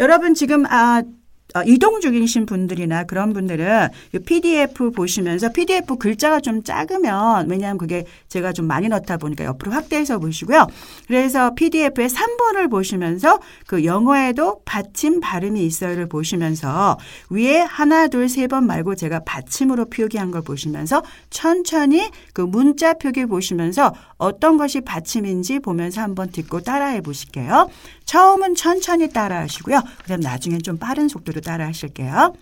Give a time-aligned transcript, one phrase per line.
[0.00, 1.19] 여러분 지금 아 어,
[1.66, 8.52] 이동 중이신 분들이나 그런 분들은 이 PDF 보시면서 PDF 글자가 좀 작으면 왜냐하면 그게 제가
[8.52, 10.66] 좀 많이 넣다 보니까 옆으로 확대해서 보시고요.
[11.06, 16.98] 그래서 PDF의 3번을 보시면서 그 영어에도 받침 발음이 있어요를 보시면서
[17.30, 23.26] 위에 하나 둘 세 번 말고 제가 받침으로 표기한 걸 보시면서 천천히 그 문자 표기
[23.26, 27.68] 보시면서 어떤 것이 받침인지 보면서 한번 듣고 따라해 보실게요.
[28.04, 29.80] 처음은 천천히 따라 하시고요.
[30.02, 32.34] 그다음 나중엔 좀 빠른 속도로 따라 하실게요.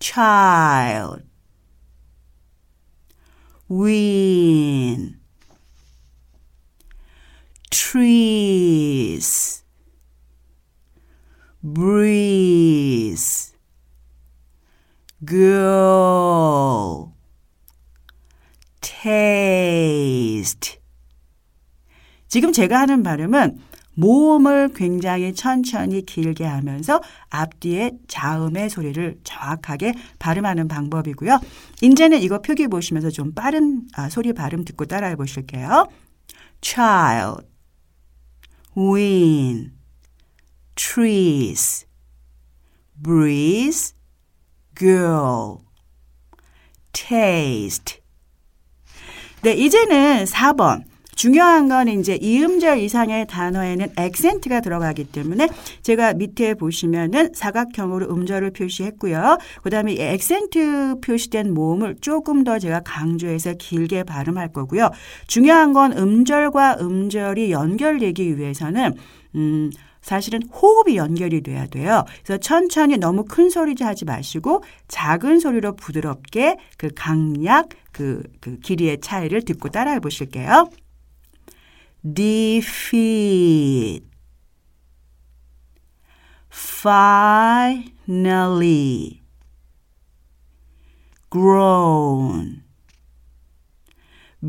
[0.00, 1.22] child
[3.70, 5.20] win
[7.70, 9.62] trees
[11.62, 13.52] breeze
[15.24, 17.12] girl
[18.80, 20.80] taste
[22.28, 23.60] 지금 제가 하는 발음은
[24.00, 31.38] 모음을 굉장히 천천히 길게 하면서 앞뒤에 자음의 소리를 정확하게 발음하는 방법이고요.
[31.82, 35.86] 이제는 이거 표기 보시면서 좀 빠른 아, 소리 발음 듣고 따라해 보실게요.
[36.62, 37.46] child,
[38.76, 39.72] wind,
[40.74, 41.86] trees,
[43.02, 43.94] breeze,
[44.78, 45.58] girl,
[46.92, 48.00] taste.
[49.42, 50.89] 네, 이제는 4번.
[51.20, 55.48] 중요한 건 이제 이음절 이상의 단어에는 액센트가 들어가기 때문에
[55.82, 59.36] 제가 밑에 보시면은 사각형으로 음절을 표시했고요.
[59.62, 64.88] 그다음에 이 액센트 표시된 모음을 조금 더 제가 강조해서 길게 발음할 거고요.
[65.26, 68.94] 중요한 건 음절과 음절이 연결되기 위해서는
[69.34, 72.06] 음 사실은 호흡이 연결이 돼야 돼요.
[72.24, 79.02] 그래서 천천히 너무 큰 소리지 하지 마시고 작은 소리로 부드럽게 그 강약 그, 그 길이의
[79.02, 80.70] 차이를 듣고 따라해 보실게요.
[82.04, 84.04] Defeat,
[86.48, 87.92] finally,
[91.30, 92.62] grown,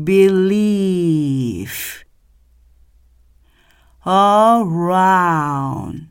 [0.04, 2.04] believe,
[4.06, 6.08] around,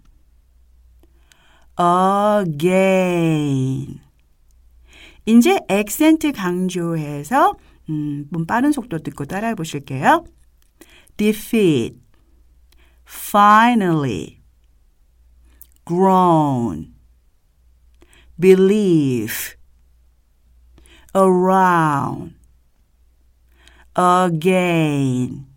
[1.78, 4.02] again.
[5.26, 7.56] 이제 액센트 강조해서
[7.90, 10.24] 음, 빠른 속도 듣고 따라해 보실게요.
[11.18, 11.98] Defeat,
[13.06, 14.42] finally,
[15.86, 16.94] grown,
[18.40, 19.58] believe,
[21.14, 22.36] around,
[23.96, 25.51] again.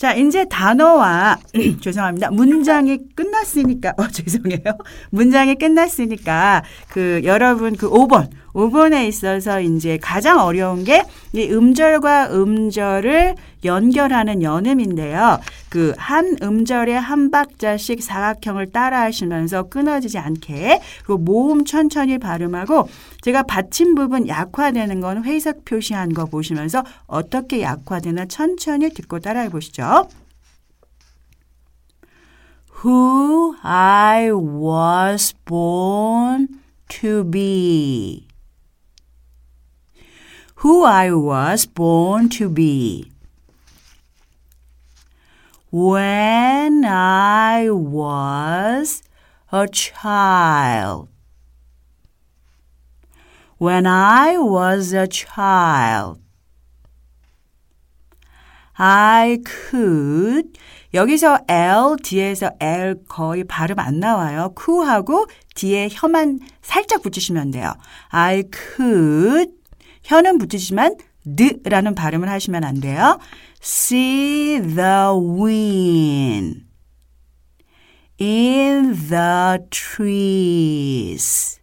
[0.00, 1.36] 자, 이제 단어와
[1.82, 2.30] 죄송합니다.
[2.30, 4.78] 문장이 끝났으니까 어 죄송해요.
[5.10, 13.36] 문장이 끝났으니까 그 여러분 그 5번 5번에 있어서 이제 가장 어려운 게 이 음절과 음절을
[13.64, 15.38] 연결하는 연음인데요.
[15.70, 22.88] 그 한 음절에 한 박자씩 사각형을 따라 하시면서 끊어지지 않게 그리고 모음 천천히 발음하고
[23.22, 30.08] 제가 받침 부분 약화되는 건 회색 표시한 거 보시면서 어떻게 약화되나 천천히 듣고 따라해 보시죠.
[32.84, 36.48] Who I was born
[36.88, 38.26] to be.
[40.62, 43.09] who I was born to be.
[45.72, 49.02] When I was
[49.52, 51.08] a child.
[53.58, 56.20] When I was a child.
[58.76, 60.58] I could
[60.92, 64.52] 여기서 L 뒤에서 L 거의 발음 안 나와요.
[64.58, 67.74] coul하고 뒤에 혀만 살짝 붙이시면 돼요.
[68.08, 69.52] I could
[70.02, 73.18] 혀는 붙이지만 드라는 발음을 하시면 안 돼요.
[73.62, 76.64] See the wind
[78.20, 81.60] in the trees.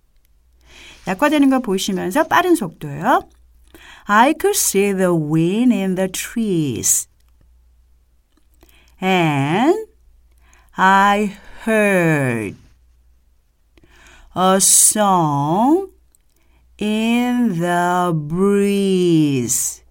[1.07, 3.21] 약화되는 거 보시면서 빠른 속도요.
[4.05, 7.07] I could see the wind in the trees.
[9.01, 9.87] And
[10.75, 12.55] I heard
[14.35, 15.89] a song
[16.81, 19.83] in the breeze.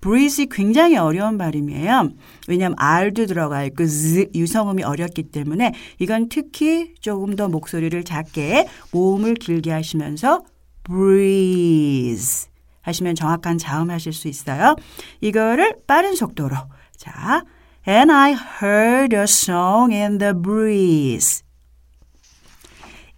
[0.00, 2.10] breeze 굉장히 어려운 발음이에요.
[2.48, 9.34] 왜냐하면 R도 들어가 있고 Z 유성음이 어렵기 때문에 이건 특히 조금 더 목소리를 작게 모음을
[9.34, 10.42] 길게 하시면서
[10.84, 12.48] breeze
[12.82, 14.74] 하시면 정확한 자음 하실 수 있어요.
[15.20, 16.56] 이거를 빠른 속도로
[16.96, 17.44] 자
[17.86, 21.42] And I heard a song in the breeze.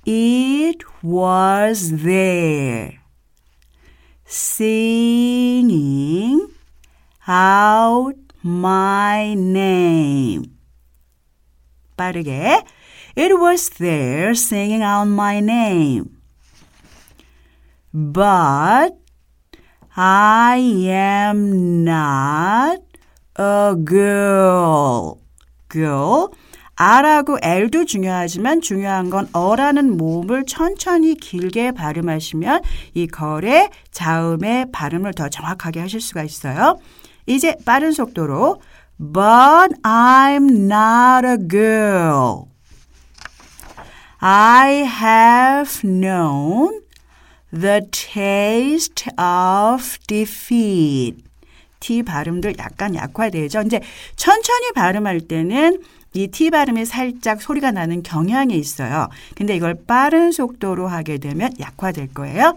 [0.05, 3.01] It was there,
[4.25, 5.77] singing
[7.27, 10.57] out my name.
[11.97, 12.63] 빠르게.
[13.15, 16.17] It was there singing out my name.
[17.91, 18.97] But
[19.95, 22.79] I am not
[23.35, 25.19] a girl.
[25.67, 26.33] girl.
[26.82, 32.60] R하고 L도 중요하지만 중요한 건 어라는 모음을 천천히 길게 발음하시면
[32.94, 36.80] 이 걸의 자음의 발음을 더 정확하게 하실 수가 있어요.
[37.26, 38.60] 이제 빠른 속도로
[38.98, 42.48] But I'm not a girl.
[44.18, 46.82] I have known
[47.52, 51.31] the taste of defeat.
[51.82, 53.62] T 발음들 약간 약화되죠.
[53.62, 53.80] 이제
[54.16, 55.82] 천천히 발음할 때는
[56.14, 59.08] 이 T 발음이 살짝 소리가 나는 경향이 있어요.
[59.34, 62.56] 근데 이걸 빠른 속도로 하게 되면 약화될 거예요.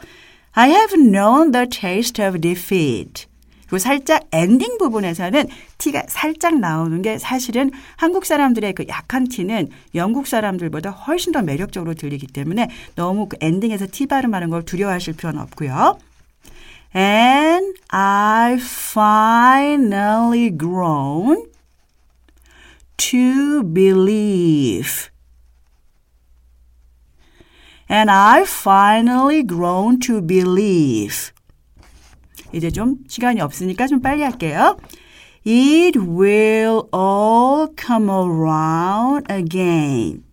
[0.54, 3.26] I have known the taste of defeat.
[3.66, 5.48] 그리고 살짝 엔딩 부분에서는
[5.80, 11.96] T가 살짝 나오는 게 사실은 한국 사람들의 그 약한 T는 영국 사람들보다 훨씬 더 매력적으로
[11.96, 15.98] 들리기 때문에 너무 그 엔딩에서 T 발음하는 걸 두려워하실 필요는 없고요.
[16.95, 21.47] And I finally grown
[22.99, 25.11] to believe.
[27.89, 31.33] And I finally grown to believe.
[32.53, 34.77] 이제 좀 시간이 없으니까 좀 빨리 할게요.
[35.47, 40.25] It will all come around again.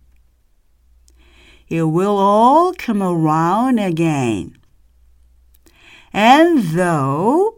[1.70, 4.52] It will all come around again.
[6.13, 7.57] And though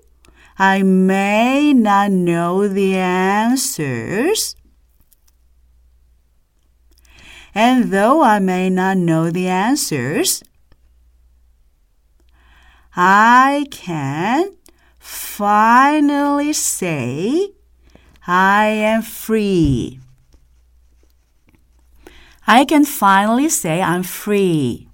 [0.58, 4.56] I may not know the answers,
[7.54, 10.44] and though I may not know the answers,
[12.96, 14.56] I can
[15.00, 17.52] finally say
[18.26, 20.00] I am free.
[22.48, 24.88] I can finally say I'm free.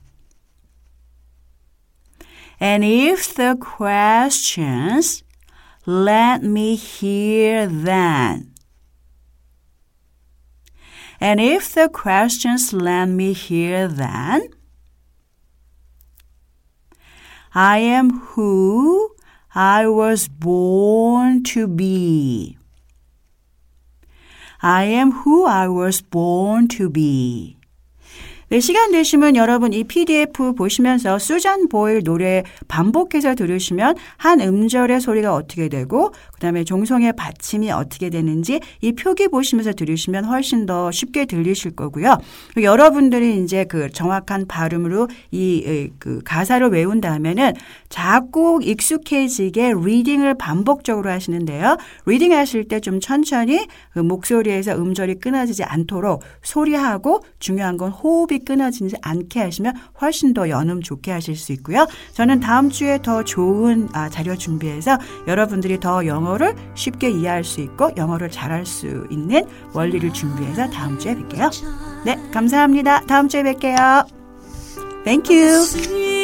[2.61, 5.23] And if the questions
[5.87, 8.53] let me hear then.
[11.19, 14.47] And if the questions let me hear then,
[17.55, 19.15] I am who
[19.55, 22.59] I was born to be.
[24.61, 27.57] I am who I was born to be.
[28.51, 35.33] 네, 시간 되시면 여러분 이 PDF 보시면서 수잔 보일 노래 반복해서 들으시면 한 음절의 소리가
[35.33, 41.77] 어떻게 되고 그다음에 종성의 받침이 어떻게 되는지 이 표기 보시면서 들으시면 훨씬 더 쉽게 들리실
[41.77, 42.17] 거고요.
[42.61, 47.53] 여러분들이 이제 그 정확한 발음으로 이 그 가사를 외운 다음에는
[47.87, 51.77] 자꾸 익숙해지게 reading을 반복적으로 하시는데요.
[52.05, 58.95] reading 하실 때 좀 천천히 그 목소리에서 음절이 끊어지지 않도록 소리하고 중요한 건 호흡이 끊어지지
[59.01, 61.87] 않게 하시면 훨씬 더 연음 좋게 하실 수 있고요.
[62.13, 64.97] 저는 다음 주에 더 좋은 아, 자료 준비해서
[65.27, 69.43] 여러분들이 더 영어를 쉽게 이해할 수 있고 영어를 잘할 수 있는
[69.73, 71.51] 원리를 준비해서 다음 주에 뵐게요.
[72.05, 73.01] 네, 감사합니다.
[73.05, 74.05] 다음 주에 뵐게요.
[75.03, 76.20] Thank you.